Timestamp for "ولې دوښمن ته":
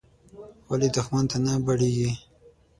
0.69-1.37